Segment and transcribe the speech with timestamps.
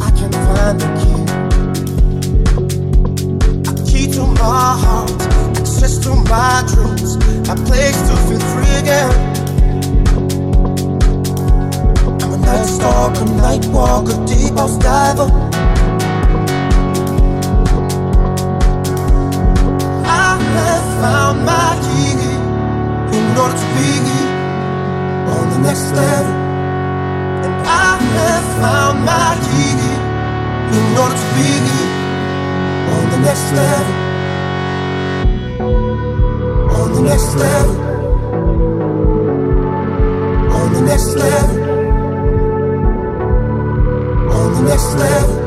[0.00, 1.20] I can find the key,
[3.70, 5.10] a key to my heart,
[5.56, 7.16] access to my dreams,
[7.48, 9.10] a place to feel free again.
[12.20, 15.28] I'm a night stalker, night walker, deep house diver.
[20.04, 22.12] I have found my key
[23.16, 23.90] in order to be
[25.32, 26.43] on the next level.
[28.24, 29.74] Have found my key
[30.78, 31.52] in order to be
[32.94, 33.96] on the next level.
[36.78, 37.76] On the next level.
[40.58, 41.56] On the next level.
[44.38, 45.43] On the next level.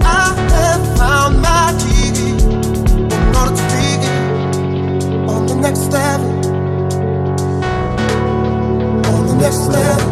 [0.00, 2.14] I have found my tea,
[3.08, 3.50] the Nord
[5.28, 6.31] of the next level.
[9.42, 10.11] Next level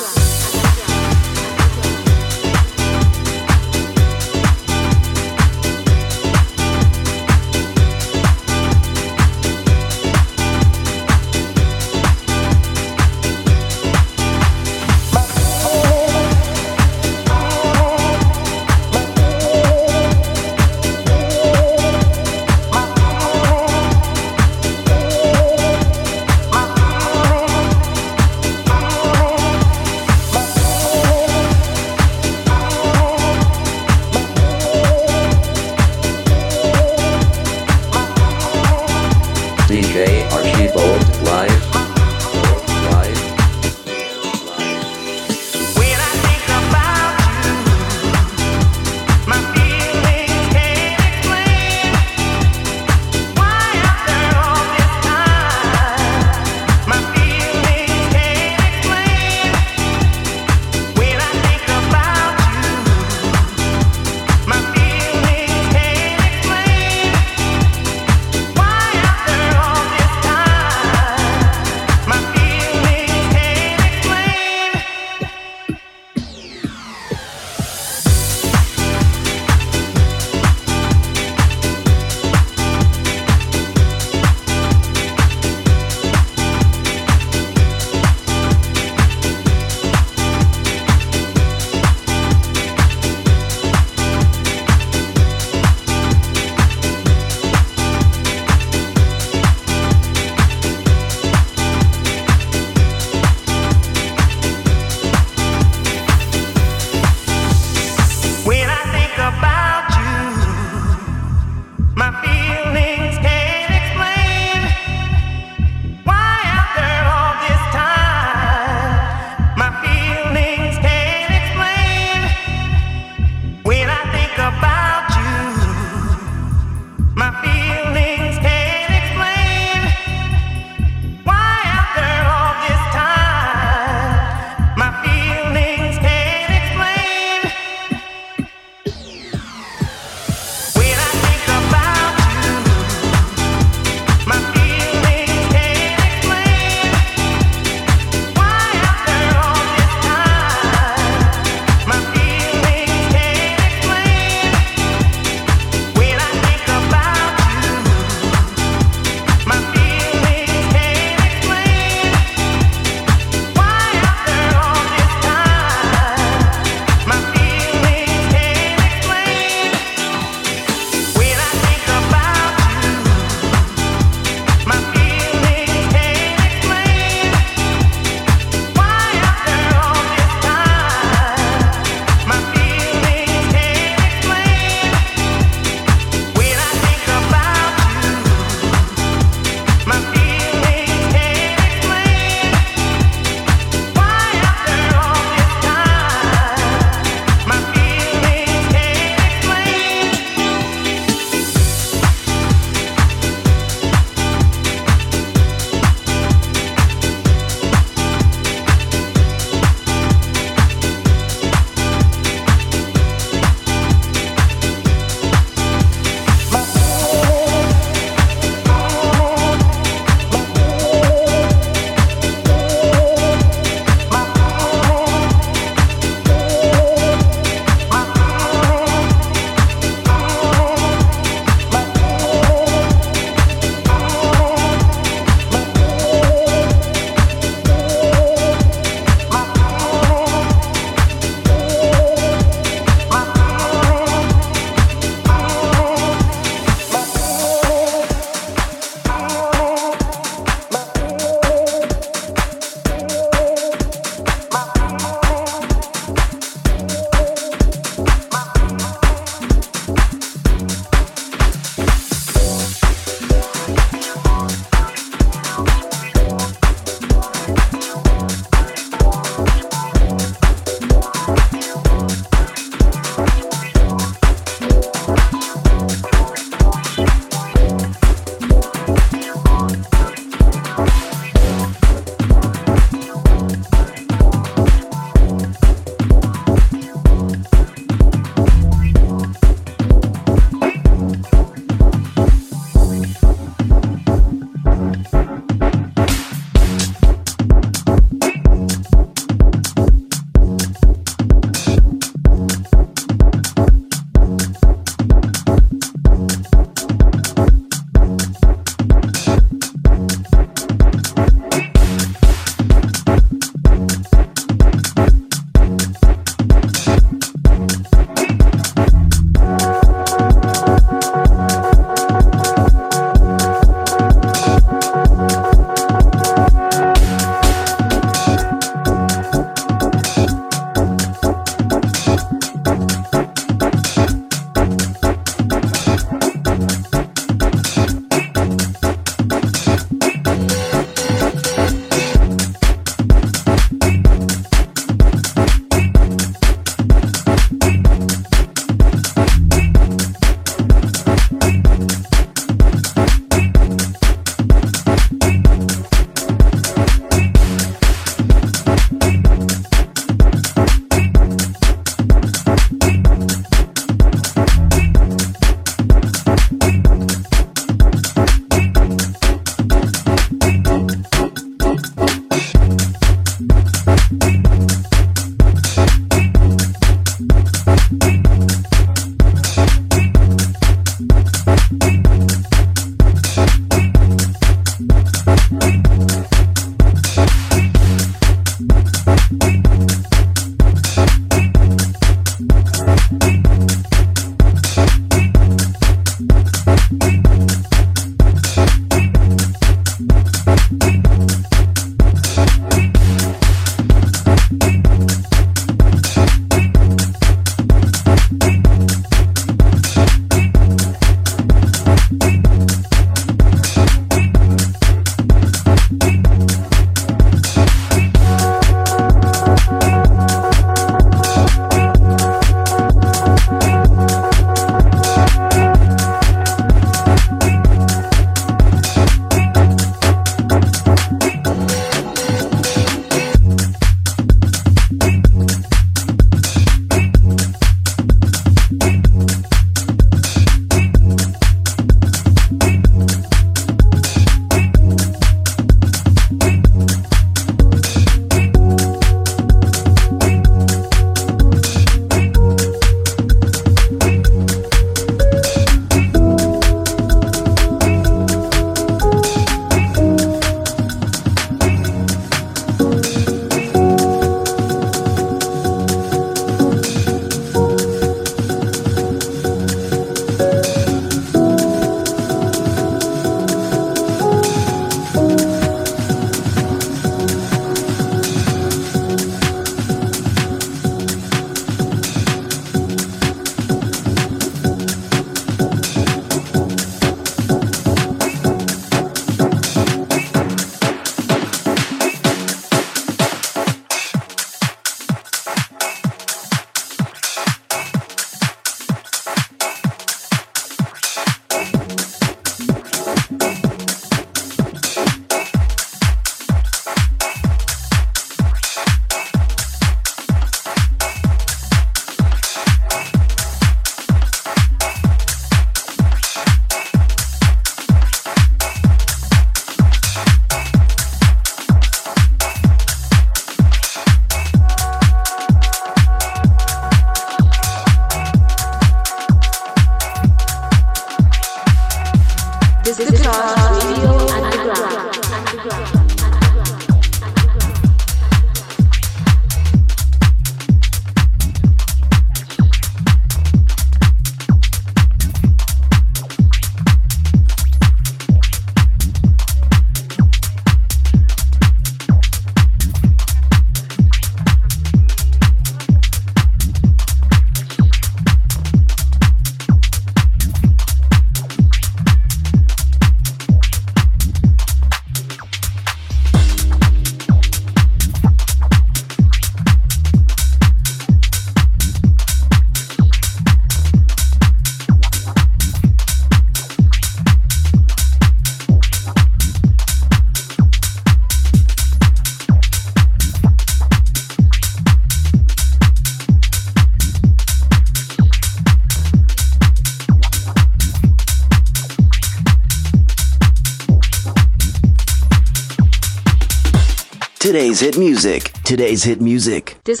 [597.50, 598.52] Today's hit music.
[598.62, 599.76] Today's hit music.
[599.82, 600.00] This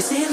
[0.00, 0.29] You see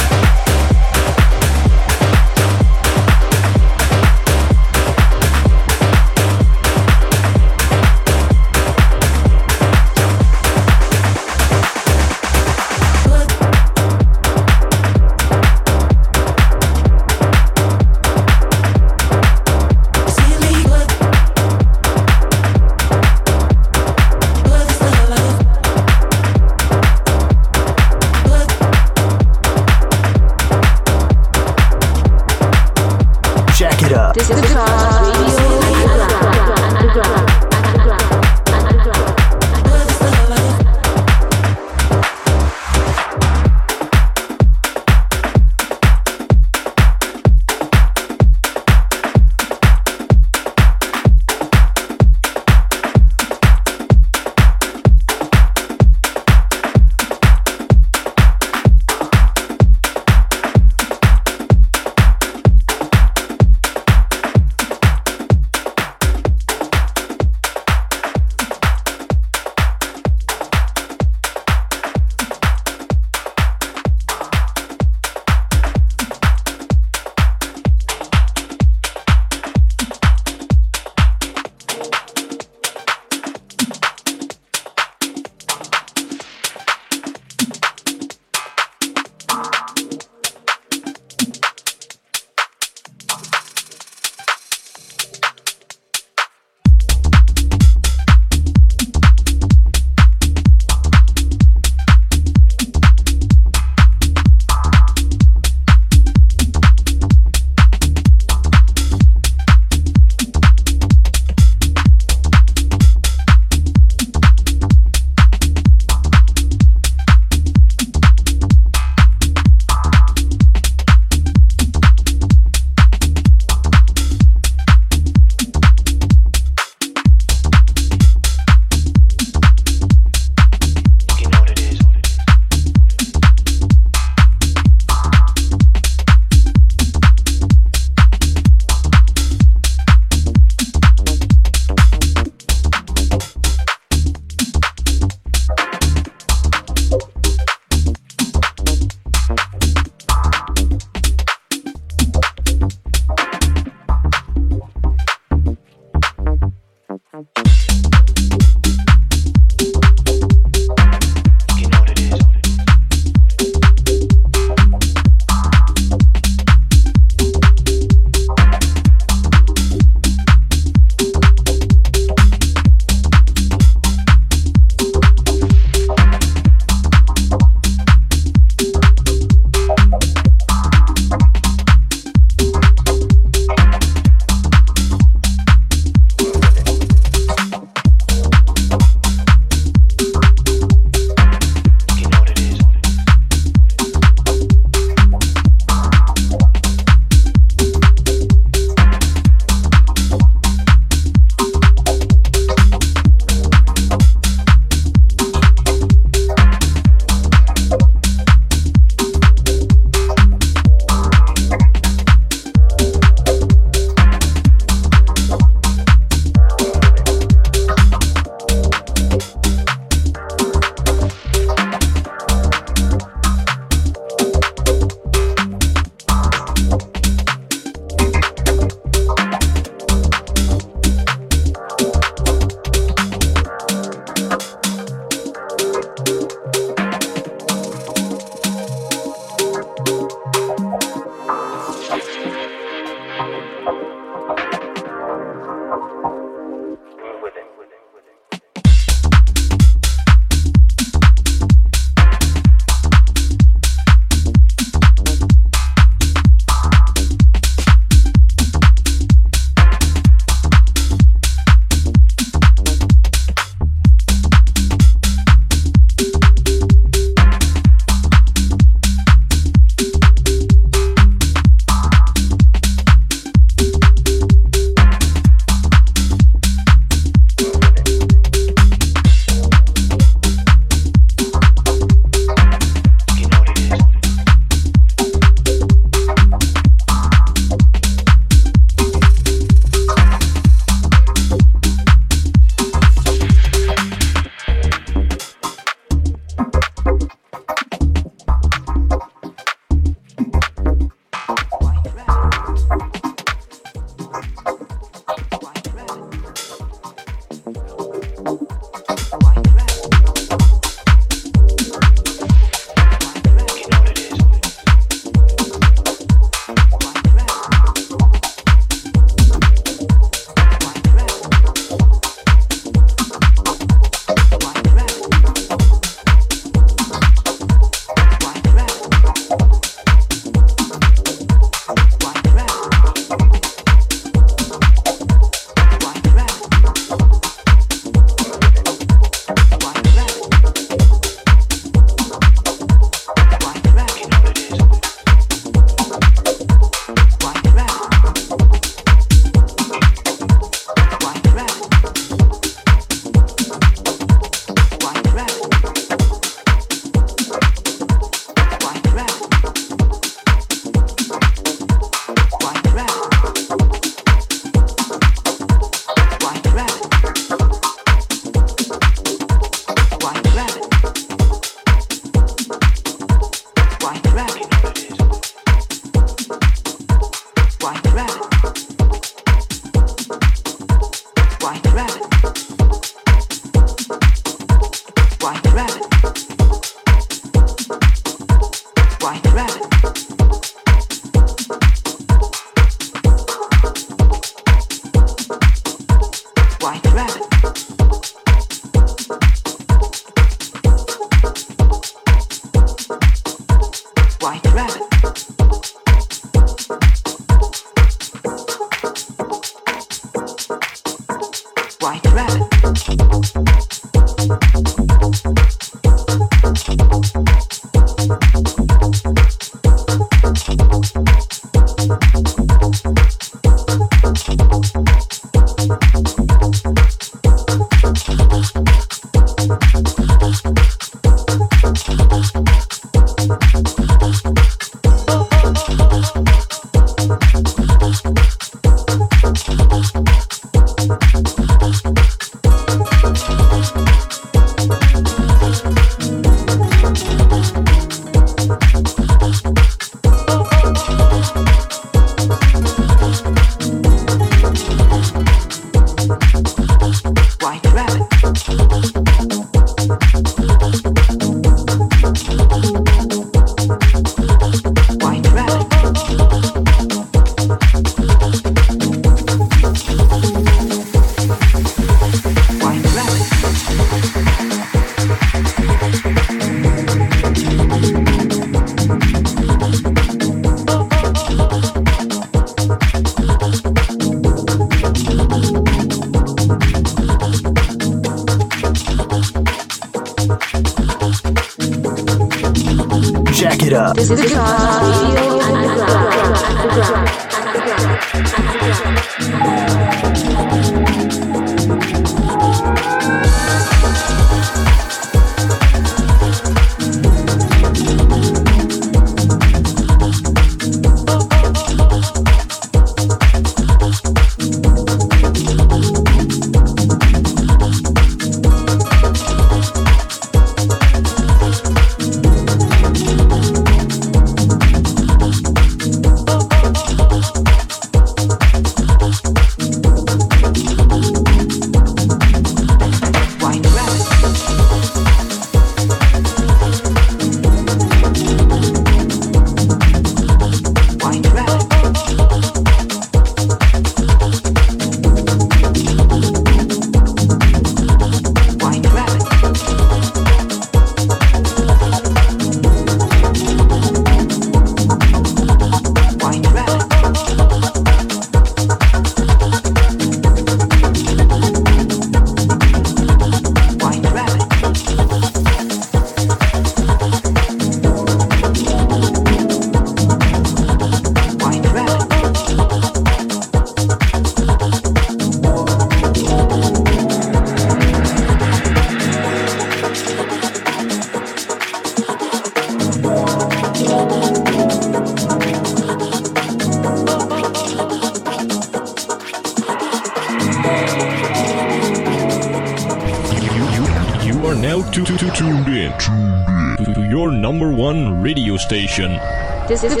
[599.76, 600.00] 谢是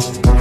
[0.00, 0.33] Thank